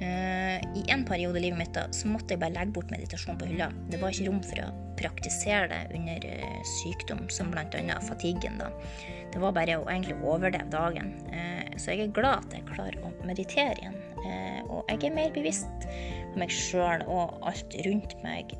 Uh, 0.03 0.59
I 0.75 0.81
en 0.91 1.05
periode 1.07 1.39
i 1.39 1.45
livet 1.45 1.61
mitt 1.61 1.73
da, 1.77 1.85
så 1.95 2.09
måtte 2.11 2.35
jeg 2.35 2.41
bare 2.41 2.57
legge 2.57 2.75
bort 2.75 2.91
meditasjon 2.91 3.37
på 3.39 3.47
hylla. 3.47 3.69
Det 3.89 4.01
var 4.01 4.11
ikke 4.11 4.27
rom 4.27 4.41
for 4.43 4.65
å 4.65 4.71
praktisere 4.99 5.69
det 5.71 5.81
under 5.95 6.27
sykdom, 6.81 7.23
som 7.31 7.53
bl.a. 7.53 7.99
fatiguen. 8.03 8.59
Da. 8.59 8.69
Det 9.31 9.41
var 9.41 9.55
bare 9.55 9.79
å 9.79 9.87
egentlig 9.87 10.19
overleve 10.19 10.69
dagen. 10.73 11.13
Så 11.79 11.93
jeg 11.93 12.09
er 12.09 12.17
glad 12.17 12.43
at 12.43 12.57
jeg 12.57 12.67
klarer 12.67 12.99
å 13.01 13.13
meditere 13.25 13.77
igjen. 13.79 13.95
Og 14.69 14.87
jeg 14.89 15.09
er 15.09 15.15
mer 15.15 15.33
bevisst 15.35 15.87
på 16.33 16.41
meg 16.41 16.53
sjøl 16.53 17.03
og 17.11 17.35
alt 17.49 17.75
rundt 17.85 18.15
meg. 18.23 18.53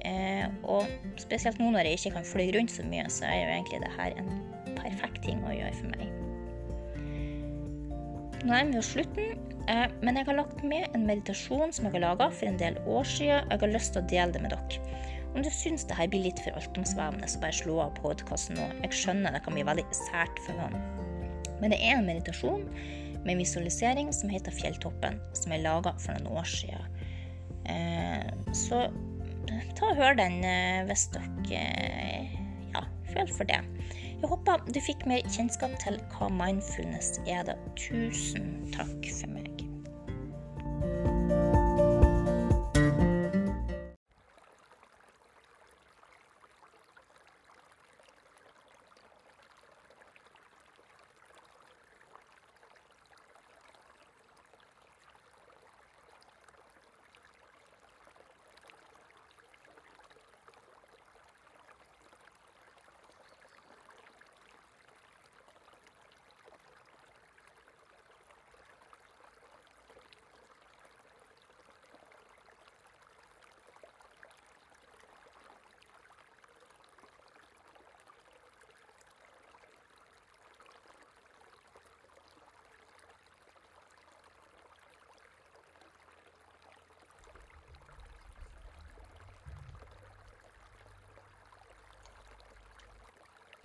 og 0.63 0.89
spesielt 1.21 1.61
nå 1.61 1.71
når 1.73 1.89
jeg 1.89 2.01
ikke 2.01 2.17
kan 2.17 2.27
fly 2.33 2.49
rundt 2.57 2.75
så 2.75 2.85
mye, 2.87 3.07
så 3.09 3.25
er 3.29 3.39
jo 3.41 3.55
egentlig 3.55 3.81
det 3.85 3.95
her 3.97 4.19
en 4.21 4.35
perfekt 4.77 5.23
ting 5.25 5.41
å 5.47 5.55
gjøre 5.55 5.73
for 5.79 5.95
meg. 5.95 6.13
Nå 8.43 8.51
er 8.51 8.65
vi 8.67 8.75
jo 8.75 8.83
slutten, 8.83 9.37
eh, 9.71 9.85
men 10.03 10.17
jeg 10.19 10.27
har 10.27 10.35
lagt 10.35 10.63
med 10.67 10.89
en 10.97 11.05
meditasjon 11.07 11.71
som 11.71 11.85
jeg 11.87 11.95
har 11.95 12.03
laga 12.03 12.27
for 12.27 12.49
en 12.49 12.59
del 12.59 12.75
år 12.83 13.07
siden. 13.07 13.47
Jeg 13.51 13.61
har 13.61 13.71
lyst 13.71 13.93
til 13.95 14.03
å 14.03 14.09
dele 14.11 14.35
det 14.35 14.41
med 14.43 14.51
dere. 14.51 14.81
Om 15.33 15.41
du 15.41 15.49
syns 15.49 15.87
det 15.89 15.95
her 15.97 16.09
blir 16.11 16.25
litt 16.27 16.41
for 16.43 16.59
altomsvevende, 16.59 17.29
så 17.31 17.39
bare 17.41 17.55
slå 17.57 17.79
av 17.85 17.95
podkasten 18.01 18.59
nå. 18.59 18.67
Jeg 18.83 18.99
skjønner 18.99 19.33
det 19.33 19.41
kan 19.45 19.55
bli 19.55 19.63
veldig 19.65 19.85
sært 19.97 20.43
for 20.45 20.59
noen. 20.59 20.75
Men 21.61 21.71
det 21.71 21.79
er 21.79 21.95
en 21.95 22.09
meditasjon 22.09 22.67
med 23.27 23.39
visualisering 23.39 24.11
som 24.15 24.31
heter 24.31 24.55
Fjelltoppen, 24.55 25.19
som 25.37 25.55
er 25.55 25.63
laga 25.63 25.95
for 26.01 26.17
noen 26.19 26.41
år 26.41 26.49
siden. 26.49 26.89
Eh, 27.69 28.27
så 28.55 28.85
ta 29.77 29.91
og 29.91 29.99
hør 29.99 30.17
den 30.19 30.41
eh, 30.47 30.83
hvis 30.89 31.07
dere 31.13 31.63
ja, 32.73 32.83
føler 33.13 33.33
for 33.37 33.47
det. 33.49 33.61
Jeg 34.23 34.31
håper 34.31 34.67
du 34.71 34.79
fikk 34.83 35.07
mer 35.09 35.25
kjennskap 35.35 35.75
til 35.83 35.99
hva 36.15 36.29
mindfulness 36.31 37.17
er. 37.27 37.43
da. 37.47 37.57
Tusen 37.79 38.55
takk 38.75 39.09
for 39.11 39.35
meg. 39.35 39.52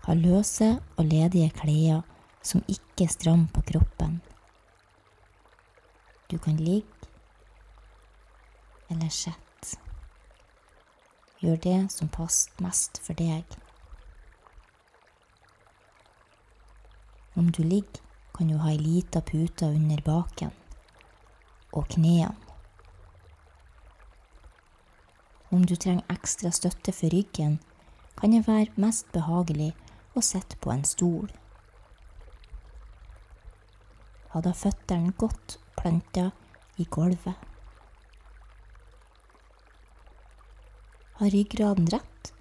Ha 0.08 0.14
løse 0.16 0.66
og 0.96 1.04
ledige 1.04 1.50
klær 1.52 1.98
som 2.40 2.62
ikke 2.64 3.04
er 3.04 3.10
stram 3.12 3.42
på 3.52 3.60
kroppen. 3.68 4.14
Du 6.32 6.38
kan 6.40 6.56
ligge 6.56 7.10
eller 8.88 9.12
sitte. 9.12 9.76
Gjør 11.42 11.60
det 11.60 11.76
som 11.92 12.08
passer 12.08 12.64
mest 12.64 12.96
for 13.04 13.20
deg. 13.20 13.44
Om 17.36 17.50
du 17.52 17.60
ligger, 17.62 18.00
kan 18.32 18.48
du 18.48 18.56
ha 18.62 18.70
ei 18.72 18.80
lita 18.80 19.20
pute 19.20 19.68
under 19.68 20.00
baken 20.06 20.54
og 21.76 21.84
knærne. 21.92 22.32
Om 25.52 25.68
du 25.68 25.76
trenger 25.76 26.16
ekstra 26.16 26.48
støtte 26.52 26.96
for 26.96 27.12
ryggen, 27.12 27.60
kan 28.16 28.32
det 28.32 28.46
være 28.48 28.72
mest 28.80 29.12
behagelig 29.12 29.74
å 30.18 30.24
sitte 30.24 30.58
på 30.62 30.72
en 30.74 30.84
stol. 30.86 31.30
Ha 34.32 34.42
da 34.44 34.52
føttene 34.54 35.14
godt 35.18 35.58
planta 35.78 36.28
i 36.78 36.86
gulvet. 36.90 37.46
Ha 41.18 41.30
ryggraden 41.34 41.88
rett, 41.90 42.32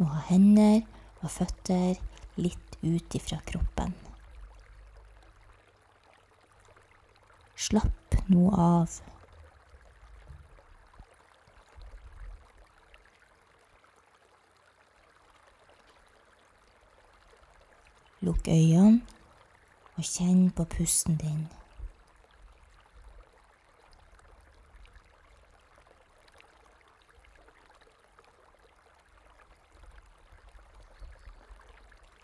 og 0.00 0.10
ha 0.12 0.24
hender 0.28 0.82
og 1.22 1.30
føtter 1.32 2.00
litt 2.40 2.76
ut 2.82 3.16
ifra 3.18 3.40
kroppen. 3.48 3.94
Slapp 7.68 8.20
nå 8.28 8.50
av. 8.54 9.00
Lukk 18.20 18.48
øynene 18.48 19.00
og 19.96 20.04
kjenn 20.04 20.50
på 20.50 20.64
pusten 20.64 21.16
din. 21.16 21.48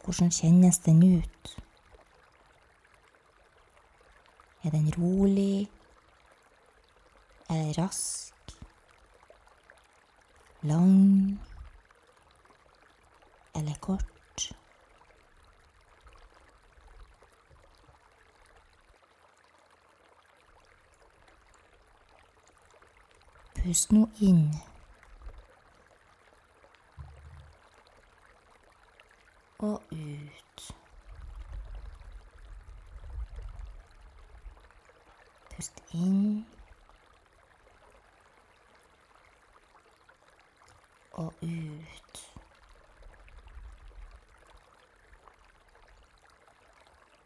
Hvordan 0.04 0.30
kjennes 0.30 0.78
den 0.78 1.18
ut? 1.18 1.62
Er 4.64 4.70
den 4.70 4.92
rolig 4.98 5.70
Er 7.48 7.54
den 7.54 7.78
rask? 7.78 8.34
Lang 10.62 11.40
eller 13.54 13.74
kort? 13.80 14.13
Pust 23.64 23.92
nå 23.97 24.02
inn. 24.21 24.50
Og 29.59 29.80
ut. 29.92 30.64
Pust 35.54 35.80
inn. 35.97 36.44
Og 41.12 41.33
ut. 41.40 42.23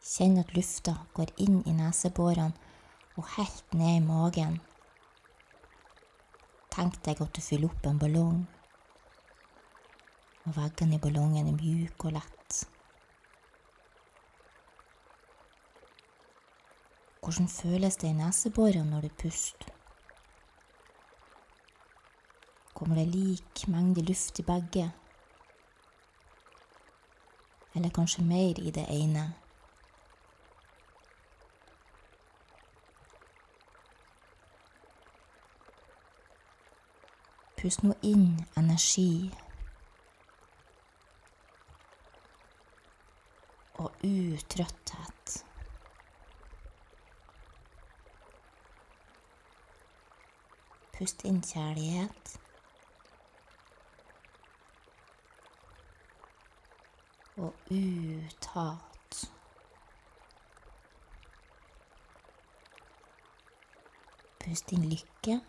Kjenn 0.06 0.38
at 0.38 0.54
lufta 0.54 1.00
går 1.18 1.34
inn 1.42 1.64
i 1.66 1.74
neseborene 1.82 2.54
og 3.18 3.26
helt 3.34 3.74
ned 3.74 3.96
i 3.98 4.06
magen. 4.06 4.62
Tenk 6.78 7.00
deg 7.02 7.18
at 7.18 7.32
du 7.34 7.42
fyller 7.42 7.72
opp 7.72 7.86
en 7.90 7.96
ballong, 7.98 8.42
og 10.46 10.52
veggene 10.54 10.94
i 10.94 11.00
ballongen 11.02 11.48
er 11.50 11.56
mjuke 11.56 12.06
og 12.06 12.14
lett. 12.14 12.58
Hvordan 17.18 17.50
føles 17.50 17.98
det 17.98 18.12
i 18.12 18.14
neseborene 18.20 18.86
når 18.92 19.08
du 19.08 19.16
puster? 19.24 19.74
Kommer 22.78 23.02
det 23.02 23.08
lik 23.10 23.66
mengde 23.66 24.06
luft 24.06 24.38
i 24.38 24.46
begge? 24.46 24.86
Eller 27.74 27.90
kanskje 27.90 28.22
mer 28.22 28.62
i 28.62 28.70
det 28.70 28.86
ene? 28.86 29.32
Pust 37.68 37.82
nå 37.84 37.92
inn 38.00 38.46
energi. 38.56 39.28
Og 43.84 43.90
ut 44.08 44.44
trøtthet. 44.54 45.34
Pust 50.96 51.26
inn 51.28 51.42
kjærlighet. 51.44 52.32
Og 57.36 57.52
ut 57.68 58.50
hat. 58.56 59.22
Pust 64.40 64.72
inn 64.72 64.88
lykke. 64.96 65.40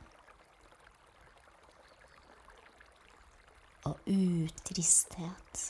Og 4.09 4.15
ut 4.15 4.61
tristhet. 4.65 5.61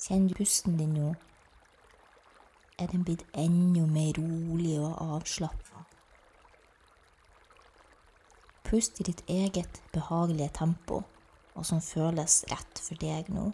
Kjenn 0.00 0.30
pusten 0.34 0.78
din 0.78 0.94
nå. 0.96 1.10
Er 2.80 2.88
den 2.88 3.04
blitt 3.04 3.26
enda 3.36 3.84
mer 3.86 4.16
rolig 4.16 4.78
og 4.80 4.96
avslappa? 5.18 5.84
Pust 8.64 9.00
i 9.00 9.08
ditt 9.10 9.22
eget 9.28 9.82
behagelige 9.92 10.54
tempo, 10.56 11.02
og 11.54 11.66
som 11.66 11.84
føles 11.84 12.44
rett 12.50 12.80
for 12.80 12.96
deg 13.04 13.28
nå. 13.28 13.50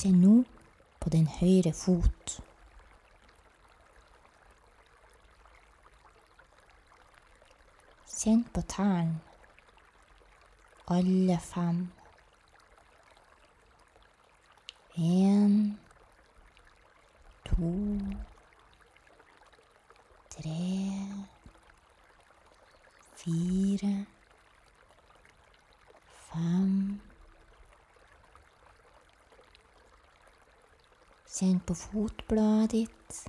Kjenn 0.00 0.22
nå 0.24 0.34
på 0.96 1.10
din 1.12 1.26
høyre 1.40 1.72
fot. 1.72 2.34
Kjenn 8.20 8.42
på 8.52 8.60
tærne, 8.68 9.20
alle 10.92 11.38
fem. 11.40 11.78
En, 15.00 15.54
to, 17.48 17.72
tre, 20.36 20.66
fire, 23.22 23.94
fem 26.28 27.00
Kjenn 31.30 31.60
på 31.62 31.74
fotbladet 31.74 32.70
ditt. 32.70 33.28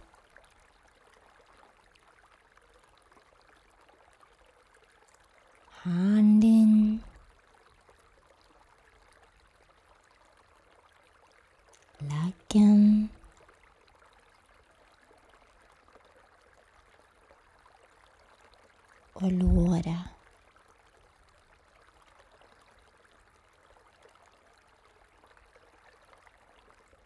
Hælen 5.84 6.40
din. 6.42 7.04
Leggen. 12.00 13.12
Og 19.14 19.32
låret. 19.32 20.10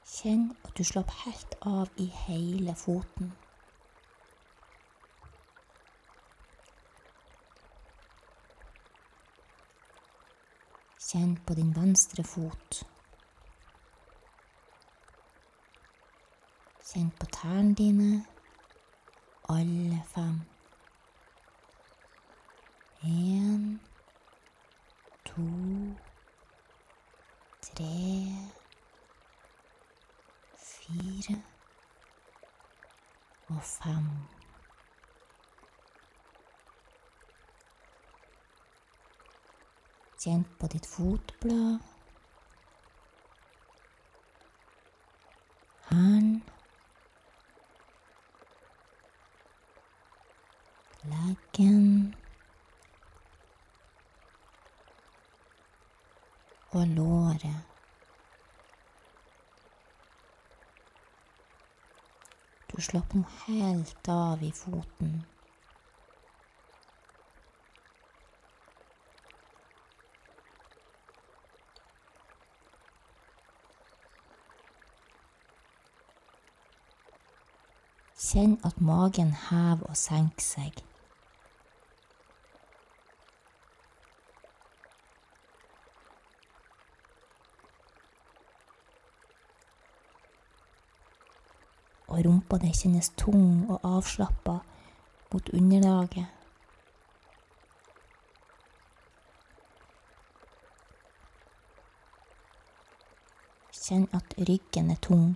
Kjenn 0.06 0.56
du 0.78 0.84
slapp 0.84 1.12
helt 1.12 1.54
av 1.62 1.90
i 1.96 2.06
hele 2.06 2.76
foten. 2.76 3.32
Kjenn 11.00 11.38
på 11.48 11.56
din 11.56 11.72
venstre 11.76 12.26
fot. 12.28 12.82
Kjenn 16.84 17.08
på 17.20 17.30
tærne 17.38 17.72
dine, 17.80 18.10
alle 19.56 20.02
fem. 20.12 20.42
En, 23.06 23.80
to, 25.30 25.48
tre, 27.62 27.96
fire 30.86 31.44
og 33.48 33.62
fem. 33.64 34.08
Kjenn 40.20 40.46
på 40.60 40.68
ditt 40.74 40.88
fotblad. 40.90 41.80
Hælen. 45.90 46.44
Leggen. 51.04 52.16
Og 56.72 56.88
låret. 56.88 57.75
Du 62.76 62.82
slapp 62.82 63.14
nå 63.16 63.22
helt 63.46 64.08
av 64.12 64.42
i 64.44 64.50
foten. 64.52 65.22
Kjenn 78.26 78.58
at 78.68 78.82
magen 78.84 79.32
hever 79.46 79.88
og 79.88 79.96
senker 79.96 80.44
seg. 80.44 80.84
Og 92.16 92.22
rumpa 92.24 92.56
di 92.62 92.70
kjennes 92.72 93.10
tung 93.20 93.66
og 93.68 93.84
avslappa 93.84 94.54
mot 95.34 95.50
underlaget. 95.52 96.30
Kjenn 103.86 104.08
at 104.16 104.32
ryggen 104.48 104.94
er 104.96 105.02
tung. 105.04 105.36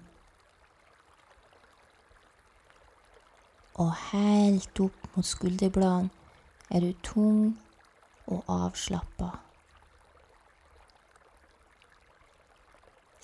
Og 3.75 3.91
helt 4.07 4.79
opp 4.87 5.11
mot 5.17 5.27
skulderbladene 5.27 6.09
er 6.71 6.87
du 6.87 6.95
tung 7.03 7.59
og 8.31 8.47
avslappa. 8.47 9.35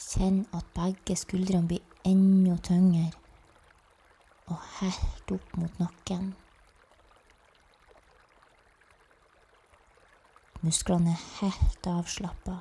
Kjenn 0.05 0.43
at 0.53 0.67
begge 0.75 1.15
skuldrene 1.15 1.71
blir 1.71 2.03
enda 2.05 2.59
tyngre, 2.63 3.13
og 4.47 4.57
helt 4.79 5.31
opp 5.31 5.57
mot 5.57 5.79
nakken. 5.81 6.33
Musklene 10.65 11.13
er 11.13 11.23
helt 11.39 11.87
avslappa. 11.89 12.59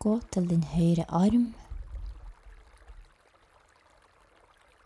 Gå 0.00 0.20
til 0.32 0.48
din 0.48 0.62
høyre 0.64 1.04
arm 1.08 1.50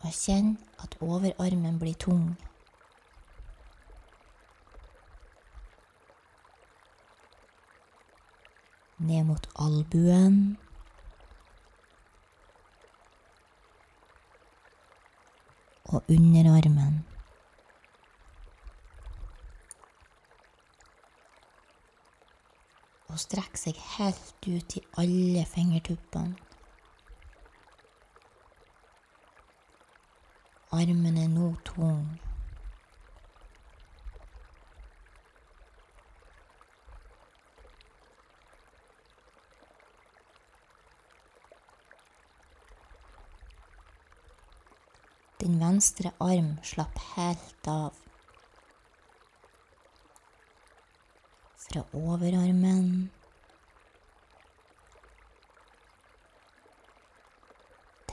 og 0.04 0.10
kjenn 0.10 0.56
at 0.82 0.96
overarmen 1.00 1.78
blir 1.78 1.94
tung. 2.06 2.34
Ned 9.04 9.24
mot 9.28 9.48
albuen. 9.60 10.38
Og 15.84 16.02
underarmen. 16.08 17.04
og 23.14 23.20
strekke 23.22 23.58
seg 23.60 23.76
helt 23.94 24.46
ut 24.50 24.74
i 24.74 24.80
alle 24.98 25.44
fingertuppene. 25.46 26.34
Armen 30.74 31.18
er 31.22 31.28
nå 31.30 31.52
tung. 31.62 32.08
Din 45.40 45.58
venstre 45.60 46.12
arm 46.20 46.56
slapp 46.62 46.98
helt 47.16 47.68
av. 47.68 47.92
Fra 51.64 51.82
overarmen 51.92 53.10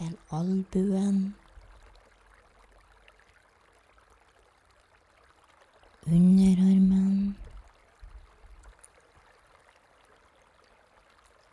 til 0.02 0.18
albuen. 0.32 1.36
Underarmen. 6.08 7.38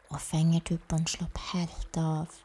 Og 0.09 0.21
fingertuppene 0.21 1.09
slapp 1.13 1.43
helt 1.53 2.01
av. 2.01 2.39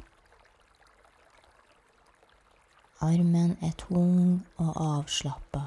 Armen 3.04 3.58
er 3.62 3.72
tung 3.76 4.46
og 4.58 4.78
avslappa. 4.80 5.62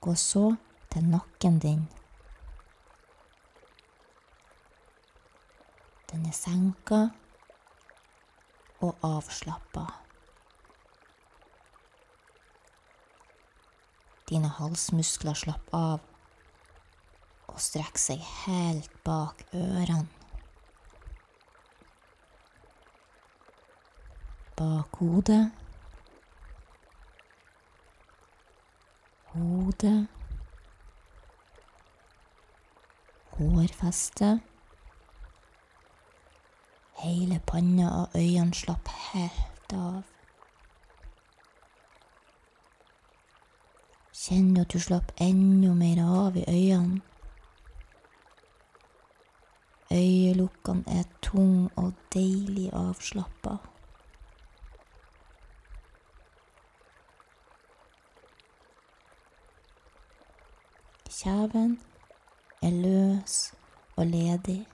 Gå 0.00 0.14
så 0.14 0.42
til 0.92 1.08
nakken 1.08 1.58
din. 1.64 1.88
Den 6.12 6.26
er 6.26 6.36
senka 6.36 7.00
og 8.80 9.00
avslappa. 9.02 9.86
Dine 14.28 14.52
halsmuskler 14.60 15.34
slapp 15.46 15.72
av 15.72 16.09
og 17.54 17.60
strekker 17.60 18.00
seg 18.00 18.24
helt 18.46 18.92
bak 19.04 19.42
ørene. 19.52 20.06
Bak 24.60 24.96
hodet. 25.00 25.50
Hodet. 29.32 30.08
Hårfeste. 33.30 34.40
Hele 37.00 37.40
panna 37.46 37.90
og 38.02 38.16
øynene 38.16 38.54
slapp 38.54 38.88
helt 39.12 39.72
av. 39.72 40.02
Kjenner 44.12 44.66
at 44.66 44.74
du 44.74 44.82
slapp 44.82 45.14
enda 45.16 45.72
mer 45.74 46.02
av 46.04 46.36
i 46.36 46.44
øynene. 46.44 47.00
Øyelukkene 49.92 50.84
er 50.86 51.02
tung 51.22 51.70
og 51.76 51.92
deilig 52.14 52.70
avslappa. 52.72 53.56
Kjeven 61.10 61.80
er 62.62 62.70
løs 62.70 63.52
og 63.96 64.06
ledig. 64.06 64.66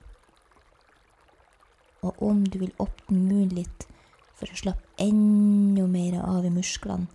Og 2.02 2.22
om 2.22 2.46
du 2.46 2.58
vil 2.58 2.76
åpne 2.78 3.18
munnen 3.18 3.56
litt 3.56 3.88
for 4.36 4.52
å 4.52 4.60
slappe 4.60 5.00
enda 5.00 5.88
mer 5.88 6.20
av 6.20 6.44
i 6.44 6.52
musklene, 6.52 7.08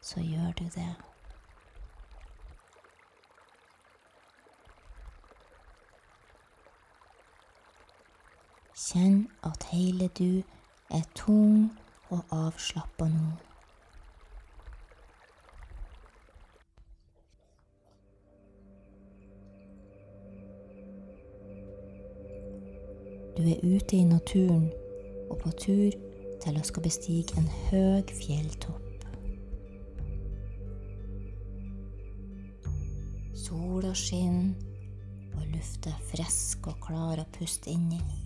så 0.00 0.24
gjør 0.24 0.56
du 0.58 0.64
det. 0.72 1.11
Kjenn 8.82 9.28
at 9.42 9.62
hele 9.70 10.08
du 10.18 10.42
er 10.90 11.02
tung 11.14 11.70
og 12.10 12.20
avslappa 12.34 13.06
nå. 13.08 13.28
Du 23.36 23.42
er 23.42 23.62
ute 23.62 23.96
i 23.96 24.02
naturen 24.04 24.66
og 25.30 25.38
på 25.44 25.52
tur 25.62 25.94
til 26.42 26.58
å 26.58 26.64
skal 26.66 26.86
bestige 26.88 27.38
en 27.38 27.46
høg 27.68 28.10
fjelltopp. 28.18 29.06
Sola 33.44 33.94
skinner, 33.94 34.58
og 35.38 35.46
lufta 35.54 35.94
er 35.94 36.04
frisk 36.10 36.66
og 36.74 36.82
klar 36.82 37.22
å 37.22 37.30
puste 37.38 37.70
inn 37.70 37.88
i. 37.94 38.21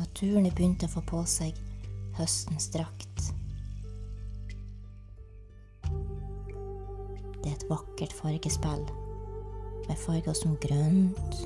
Naturen 0.00 0.46
er 0.48 0.54
begynt 0.56 0.80
å 0.86 0.88
få 0.88 1.02
på 1.04 1.18
seg 1.28 1.56
høstens 2.16 2.70
drakt. 2.72 3.26
Det 7.40 7.50
er 7.50 7.52
et 7.52 7.66
vakkert 7.68 8.14
fargespill 8.16 8.86
med 9.84 10.00
farger 10.00 10.38
som 10.38 10.54
grønt, 10.62 11.36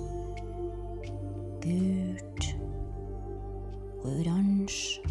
gult 1.64 2.46
og 4.04 4.06
oransje 4.12 5.02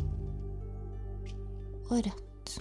og 1.89 1.99
rødt. 2.07 2.55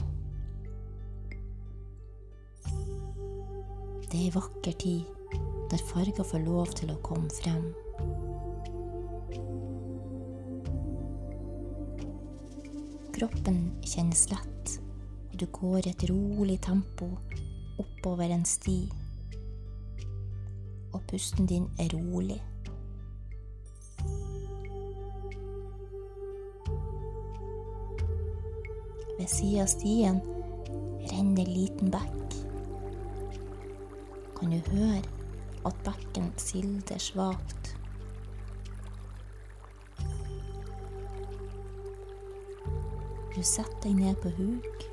Det 4.10 4.18
er 4.18 4.24
ei 4.24 4.34
vakker 4.34 4.80
tid 4.82 5.06
der 5.70 5.86
farger 5.94 6.26
får 6.26 6.42
lov 6.42 6.74
til 6.74 6.90
å 6.90 7.00
komme 7.06 7.30
frem. 7.38 7.70
Kroppen 13.22 13.68
kjennes 13.86 14.24
lett, 14.32 14.70
og 15.30 15.34
du 15.38 15.44
går 15.54 15.84
i 15.86 15.90
et 15.92 16.04
rolig 16.10 16.56
tempo 16.64 17.06
oppover 17.78 18.32
en 18.34 18.42
sti. 18.42 18.80
Og 20.90 21.04
pusten 21.06 21.46
din 21.46 21.68
er 21.78 21.94
rolig. 21.94 22.40
Ved 29.20 29.30
sida 29.30 29.68
av 29.68 29.70
stien 29.70 30.18
renner 31.12 31.46
en 31.46 31.54
liten 31.60 31.94
bekk. 31.94 32.40
Kan 34.40 34.50
du 34.50 34.74
høre 34.74 34.98
at 35.70 35.86
bekken 35.86 36.34
silder 36.42 36.98
svakt? 36.98 37.76
Du 43.42 43.46
setter 43.48 43.88
deg 43.88 43.96
ned 43.98 44.18
på 44.22 44.30
huk 44.36 44.84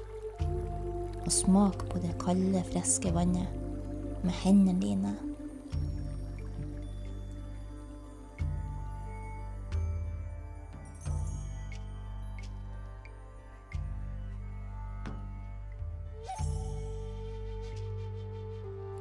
og 1.22 1.28
smak 1.30 1.84
på 1.92 2.00
det 2.02 2.16
kalde, 2.18 2.64
friske 2.72 3.12
vannet 3.14 3.46
med 4.24 4.34
hendene 4.40 4.74
dine. 4.82 5.12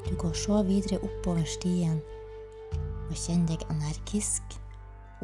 Du 0.05 0.13
går 0.21 0.37
så 0.45 0.61
videre 0.69 1.01
oppover 1.01 1.49
stien 1.49 2.03
og 3.09 3.17
kjenner 3.17 3.55
deg 3.57 3.71
energisk 3.73 4.61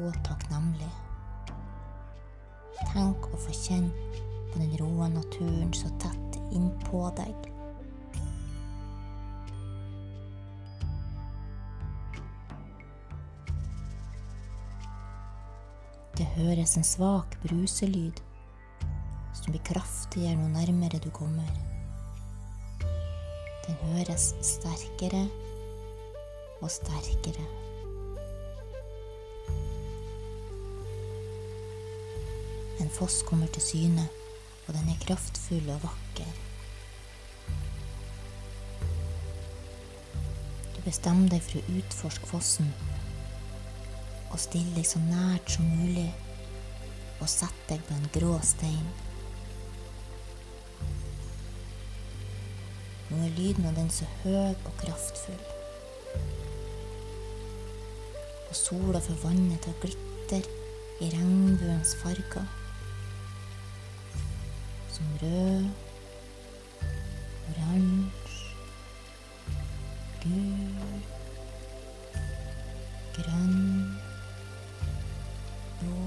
og 0.00 0.14
takknemlig. 0.24 1.03
Tenk 2.94 3.24
å 3.26 3.38
få 3.42 3.50
kjenne 3.50 3.90
på 4.52 4.60
den 4.60 4.76
roe 4.78 5.08
naturen 5.10 5.72
så 5.74 5.88
tett 5.98 6.36
innpå 6.54 7.00
deg. 7.18 7.48
Det 16.14 16.28
høres 16.36 16.76
en 16.78 16.86
svak 16.86 17.34
bruselyd 17.42 18.22
som 19.34 19.50
blir 19.50 19.66
kraftigere 19.66 20.38
jo 20.38 20.54
nærmere 20.54 21.02
du 21.02 21.10
kommer. 21.18 21.50
Den 23.66 23.82
høres 23.90 24.30
sterkere 24.46 25.26
og 26.62 26.70
sterkere. 26.70 27.73
En 32.84 32.90
foss 32.90 33.22
kommer 33.24 33.46
til 33.48 33.62
syne, 33.64 34.02
og 34.66 34.74
den 34.76 34.88
er 34.92 34.98
kraftfull 35.00 35.68
og 35.72 35.78
vakker. 35.86 36.32
Du 40.74 40.80
bestemmer 40.84 41.30
deg 41.32 41.40
for 41.46 41.62
å 41.62 41.78
utforske 41.78 42.28
fossen 42.28 42.68
og 44.34 44.42
stille 44.42 44.74
deg 44.76 44.84
så 44.84 45.00
nært 45.00 45.54
som 45.54 45.64
mulig 45.78 46.10
og 47.22 47.30
sette 47.30 47.70
deg 47.70 47.86
på 47.86 47.96
en 47.96 48.10
grå 48.18 48.34
stein. 48.44 48.90
Nå 53.08 53.22
er 53.22 53.32
lyden 53.38 53.70
av 53.70 53.78
den 53.78 53.88
så 53.94 54.10
høy 54.26 54.52
og 54.52 54.74
kraftfull. 54.82 55.40
Og 58.50 58.60
sola 58.60 59.00
får 59.08 59.22
vannet 59.24 59.64
til 59.64 59.72
å 59.72 59.80
glitre 59.86 60.42
i 61.00 61.10
regnbuens 61.14 61.96
farger. 62.02 62.44
Som 65.04 65.16
rød, 65.22 65.64
oransje, 67.48 68.52
gul, 70.22 71.02
grønn, 73.16 73.98
blå, 75.80 75.98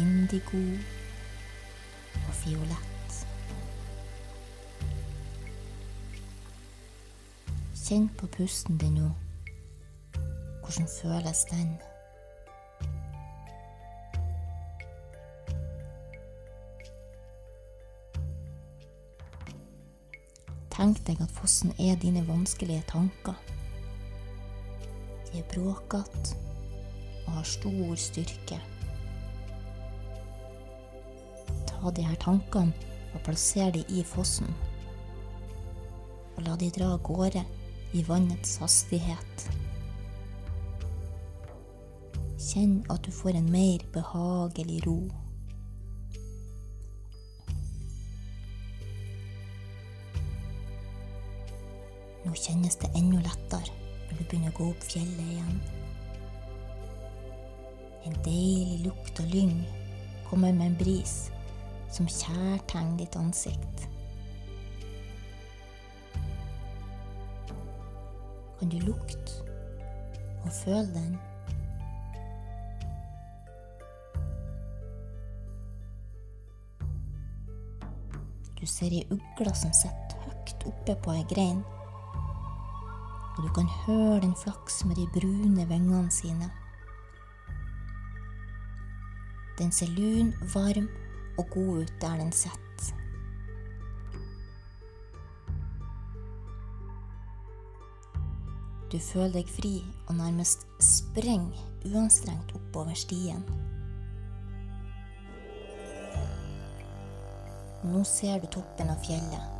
indigo 0.00 0.62
og 2.14 2.34
fiolett. 2.40 3.26
Kjenn 7.84 8.08
på 8.16 8.26
pusten 8.38 8.80
din 8.80 8.96
nå. 9.02 9.10
Hvordan 10.62 10.88
føles 11.02 11.44
den? 11.52 11.76
Tenk 20.84 20.98
deg 21.06 21.20
at 21.24 21.30
fossen 21.32 21.70
er 21.80 21.94
dine 21.96 22.20
vanskelige 22.28 22.82
tanker. 22.90 23.38
De 25.30 25.38
er 25.40 25.46
bråkete 25.48 26.34
og 27.22 27.30
har 27.38 27.46
stor 27.48 27.94
styrke. 27.96 28.58
Ta 31.70 31.94
de 31.96 32.04
her 32.04 32.20
tankene 32.20 32.92
og 33.14 33.24
plasser 33.24 33.72
de 33.72 33.80
i 33.88 34.04
fossen. 34.04 34.52
Og 36.36 36.44
la 36.50 36.60
de 36.60 36.68
dra 36.76 36.92
av 36.98 37.00
gårde 37.08 37.46
i 37.96 38.04
vannets 38.04 38.58
hastighet. 38.60 39.48
Kjenn 42.36 42.82
at 42.92 43.08
du 43.08 43.14
får 43.22 43.40
en 43.40 43.48
mer 43.56 43.88
behagelig 43.96 44.84
ro. 44.84 45.00
Gå 54.54 54.68
opp 54.70 54.84
fjellet 54.86 55.24
igjen. 55.32 55.60
En 58.04 58.16
deilig 58.22 58.84
lukt 58.84 59.20
av 59.20 59.26
lyng 59.32 59.56
kommer 60.28 60.52
med 60.52 60.66
en 60.66 60.78
bris 60.78 61.14
som 61.90 62.06
kjærtegner 62.10 62.98
ditt 63.00 63.16
ansikt. 63.16 63.86
Kan 68.58 68.70
du 68.70 68.78
lukte 68.86 69.40
og 70.44 70.50
føle 70.62 70.88
den? 70.94 71.14
Du 78.60 78.68
ser 78.70 78.94
ei 78.96 79.04
ugle 79.12 79.52
som 79.58 79.72
sitter 79.76 80.20
høyt 80.24 80.62
oppe 80.70 80.94
på 81.04 81.12
ei 81.12 81.24
grein, 81.28 81.58
og 83.36 83.42
du 83.42 83.48
kan 83.54 83.70
høre 83.86 84.20
den 84.20 84.34
flaks 84.38 84.84
med 84.84 84.96
de 84.96 85.06
brune 85.14 85.68
vingene 85.68 86.10
sine. 86.10 86.50
Den 89.58 89.72
ser 89.72 89.90
lun, 89.94 90.34
varm 90.54 90.88
og 91.38 91.50
god 91.50 91.82
ut 91.82 91.92
der 92.00 92.16
den 92.16 92.32
sitter. 92.32 92.60
Du 98.94 98.98
føler 99.02 99.32
deg 99.40 99.48
fri 99.50 99.72
og 100.06 100.14
nærmest 100.14 100.68
spreng 100.78 101.48
uanstrengt 101.84 102.52
oppover 102.54 102.94
stien. 102.94 103.42
Nå 107.84 108.04
ser 108.06 108.38
du 108.38 108.46
toppen 108.54 108.92
av 108.94 109.02
fjellet. 109.02 109.50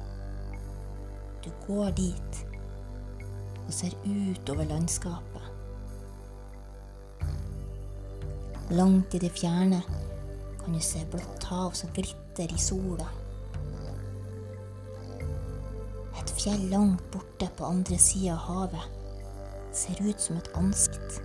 Du 1.43 1.51
går 1.67 1.91
dit, 1.99 2.44
og 3.67 3.73
ser 3.73 3.97
ut 4.05 4.51
over 4.51 4.65
landskapet. 4.69 5.51
Langt 8.71 9.15
i 9.15 9.21
det 9.21 9.33
fjerne 9.37 9.83
kan 10.63 10.73
du 10.73 10.81
se 10.81 11.05
blått 11.13 11.45
hav 11.51 11.75
som 11.77 11.93
glitter 11.97 12.53
i 12.53 12.61
sola. 12.61 13.07
Et 16.21 16.35
fjell 16.39 16.69
langt 16.73 17.05
borte 17.13 17.51
på 17.59 17.69
andre 17.69 17.99
sida 18.01 18.39
av 18.39 18.47
havet 18.49 19.01
ser 19.75 20.01
ut 20.01 20.21
som 20.21 20.39
et 20.41 20.51
ansikt. 20.57 21.21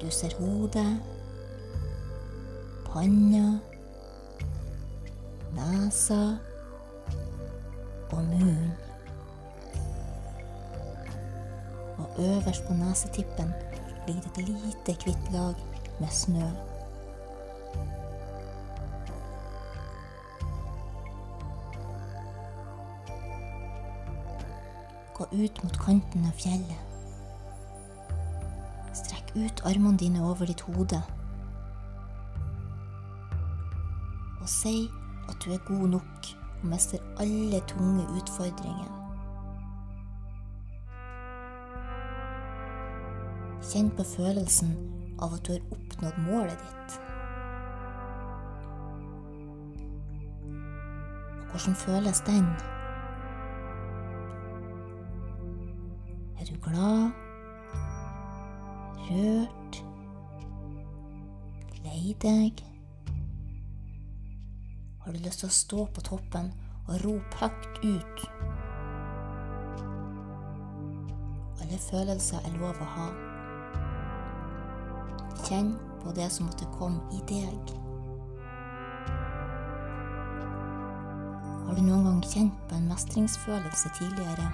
Du 0.00 0.08
ser 0.10 0.34
hodet, 0.40 0.96
panna, 2.88 3.60
nesa 5.54 6.22
og 8.10 8.22
munnen. 8.24 8.89
Øverst 12.20 12.64
på 12.66 12.72
nesetippen 12.72 13.52
ligger 14.06 14.22
et 14.38 14.48
lite, 14.48 15.04
hvitt 15.04 15.32
lag 15.32 15.54
med 16.00 16.08
snø. 16.08 16.48
Gå 25.14 25.24
ut 25.32 25.64
mot 25.64 25.78
kanten 25.78 26.24
av 26.24 26.36
fjellet. 26.40 26.86
Strekk 28.96 29.34
ut 29.36 29.64
armene 29.64 29.98
dine 29.98 30.24
over 30.24 30.48
ditt 30.48 30.60
hode. 30.60 31.02
Og 34.40 34.48
si 34.48 34.88
at 35.28 35.36
du 35.44 35.52
er 35.52 35.66
god 35.68 35.88
nok 35.88 36.32
og 36.62 36.66
mester 36.72 36.98
alle 37.18 37.60
tunge 37.68 38.08
utfordringer. 38.16 38.99
Kjenn 43.70 43.90
på 43.94 44.02
følelsen 44.02 44.70
av 45.22 45.36
at 45.36 45.46
du 45.46 45.52
har 45.52 45.66
oppnådd 45.70 46.16
målet 46.24 46.58
ditt. 46.58 46.96
Og 51.36 51.52
hvordan 51.52 51.76
føles 51.78 52.22
den? 52.26 52.48
Er 56.40 56.50
du 56.50 56.58
glad? 56.66 57.14
Rørt? 59.06 59.80
Lei 61.86 62.16
deg? 62.26 62.66
Har 65.00 65.14
du 65.14 65.22
lyst 65.22 65.44
til 65.44 65.52
å 65.52 65.58
stå 65.62 65.86
på 65.94 66.08
toppen 66.10 66.50
og 66.88 67.04
rope 67.06 67.44
høyt 67.44 67.84
ut? 67.86 68.28
Alle 71.62 71.84
følelser 71.90 72.42
er 72.42 72.58
lov 72.58 72.74
å 72.74 72.94
ha. 72.98 73.12
Kjenn 75.50 75.72
på 76.04 76.12
det 76.14 76.28
som 76.30 76.46
måtte 76.46 76.66
komme 76.78 77.00
i 77.10 77.16
deg. 77.26 77.70
Har 81.66 81.74
du 81.74 81.82
noen 81.82 82.06
gang 82.06 82.20
kjent 82.22 82.60
på 82.70 82.78
en 82.78 82.86
mestringsfølelse 82.86 83.90
tidligere? 83.98 84.46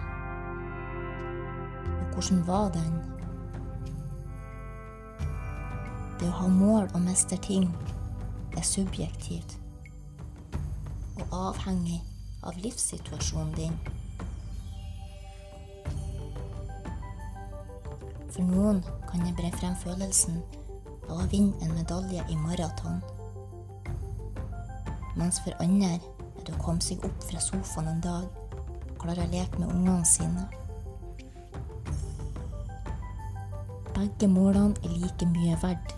Og 1.98 2.16
hvordan 2.16 2.40
var 2.48 2.72
den? 2.78 2.96
Det 6.16 6.32
å 6.32 6.38
ha 6.40 6.48
mål 6.48 6.88
og 6.88 7.00
mestre 7.04 7.36
ting 7.44 7.68
er 8.56 8.64
subjektivt 8.64 9.58
og 11.20 11.40
avhengig 11.44 12.00
av 12.40 12.56
livssituasjonen 12.64 13.56
din. 13.60 13.80
For 18.32 18.44
noen 18.48 18.86
kan 19.10 19.28
jeg 19.28 19.36
bre 19.36 19.58
frem 19.60 19.76
følelsen 19.84 20.40
å 21.12 21.18
vinne 21.30 21.54
en 21.64 21.74
medalje 21.76 22.24
i 22.28 22.36
maraton. 22.40 23.00
Mens 25.16 25.40
for 25.44 25.56
andre 25.62 25.94
er 25.96 26.44
det 26.44 26.54
å 26.54 26.62
komme 26.62 26.84
seg 26.84 27.04
opp 27.06 27.24
fra 27.24 27.40
sofaen 27.42 27.90
en 27.94 28.02
dag 28.04 28.26
og 28.90 28.96
klare 29.00 29.24
å 29.26 29.32
leke 29.32 29.62
med 29.62 29.72
ungene 29.72 30.04
sine. 30.08 30.46
Begge 33.96 34.28
målene 34.28 34.76
er 34.84 34.98
like 35.00 35.28
mye 35.32 35.56
verdt 35.62 35.96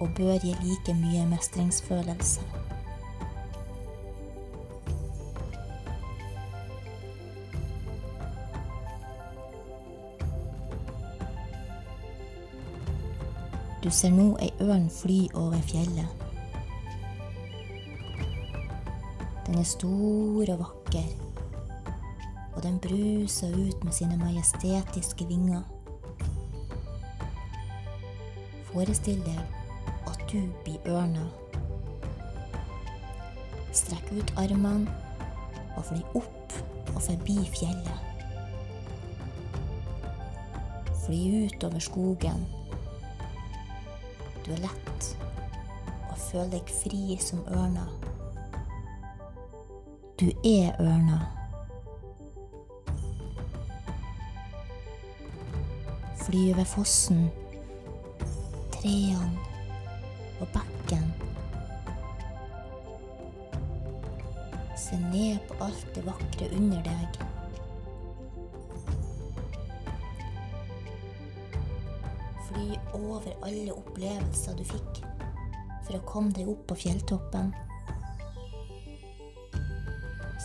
og 0.00 0.14
bør 0.16 0.38
gi 0.40 0.54
like 0.62 0.94
mye 0.96 1.26
mestringsfølelse. 1.28 2.59
Du 13.80 13.88
ser 13.88 14.10
nå 14.12 14.34
ei 14.44 14.50
ørn 14.60 14.90
fly 14.92 15.22
over 15.40 15.60
fjellet. 15.64 16.08
Den 19.46 19.56
er 19.56 19.64
stor 19.64 20.50
og 20.52 20.58
vakker, 20.60 21.06
og 22.56 22.58
den 22.66 22.76
bruser 22.84 23.56
ut 23.56 23.84
med 23.84 23.96
sine 23.96 24.18
majestetiske 24.20 25.24
vinger. 25.32 25.64
Forestill 28.68 29.24
deg 29.24 29.40
at 30.12 30.20
du 30.28 30.44
blir 30.68 30.92
ørna. 30.92 31.24
Strekk 33.72 34.12
ut 34.12 34.36
armene 34.44 34.92
og 35.78 35.88
fly 35.88 36.04
opp 36.20 36.60
og 36.92 37.02
forbi 37.08 37.40
fjellet. 37.56 38.08
Fly 41.06 41.26
ut 41.46 41.70
over 41.72 41.88
skogen 41.90 42.50
du 44.50 44.56
er 44.56 44.64
lett 44.64 45.04
og 46.10 46.16
føl 46.18 46.48
deg 46.50 46.70
fri 46.74 47.14
som 47.22 47.44
ørna. 47.54 47.84
Du 50.18 50.26
er 50.42 50.74
ørna. 50.82 51.20
Fly 56.24 56.42
over 56.50 56.66
fossen, 56.66 57.28
trærne 58.74 59.30
og 60.42 60.50
bekken. 60.56 61.06
Se 64.74 64.98
ned 64.98 65.38
på 65.46 65.62
alt 65.62 65.90
det 65.94 66.08
vakre 66.10 66.50
under 66.58 66.82
deg. 66.90 67.29
Alle 73.50 73.72
opplevelser 73.74 74.54
du 74.54 74.62
fikk 74.66 75.00
for 75.86 75.96
å 75.96 76.06
komme 76.06 76.30
deg 76.36 76.48
opp 76.50 76.68
på 76.70 76.76
fjelltoppen. 76.84 77.50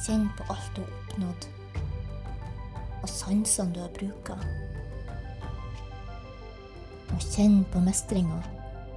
Kjenn 0.05 0.25
på 0.37 0.47
alt 0.53 0.71
du 0.73 0.81
har 0.81 0.95
oppnådd, 0.95 1.47
og 3.03 3.11
sansene 3.11 3.75
du 3.75 3.79
har 3.83 3.93
bruka. 3.93 4.37
Og 7.13 7.27
kjenn 7.29 7.61
på 7.71 7.83
mestringa 7.85 8.41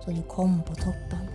så 0.00 0.16
du 0.16 0.22
kom 0.32 0.56
på 0.64 0.78
toppen. 0.80 1.28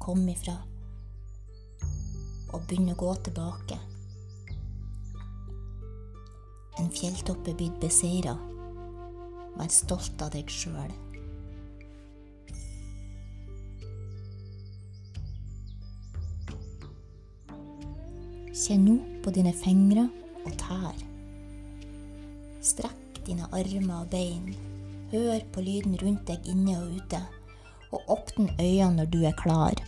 Kom 0.00 0.24
ifra, 0.30 0.56
og 2.52 2.64
begynner 2.66 2.96
å 2.96 3.02
gå 3.02 3.14
tilbake. 3.28 3.78
En 6.78 6.90
fjelltopp 6.94 7.48
er 7.50 7.58
blitt 7.58 7.80
beseira. 7.82 8.36
Vær 9.58 9.70
stolt 9.74 10.22
av 10.22 10.30
deg 10.30 10.50
sjøl. 10.52 10.92
Kjenn 18.58 18.84
nå 18.86 18.94
på 19.24 19.32
dine 19.34 19.54
fingre 19.54 20.06
og 20.44 20.54
tær. 20.60 21.02
Strekk 22.64 23.20
dine 23.26 23.46
armer 23.54 24.02
og 24.04 24.10
bein. 24.12 24.54
Hør 25.12 25.42
på 25.54 25.62
lyden 25.64 25.98
rundt 26.02 26.26
deg 26.28 26.46
inne 26.52 26.74
og 26.82 26.96
ute 26.98 27.22
og 27.88 28.10
åpne 28.12 28.52
øynene 28.60 29.00
når 29.00 29.12
du 29.14 29.22
er 29.24 29.38
klar. 29.38 29.87